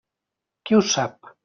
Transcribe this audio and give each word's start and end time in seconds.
Qui 0.69 0.79
ho 0.79 0.83
sap! 0.95 1.33